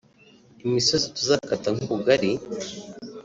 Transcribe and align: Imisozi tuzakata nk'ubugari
Imisozi 0.65 1.07
tuzakata 1.15 1.67
nk'ubugari 1.75 2.31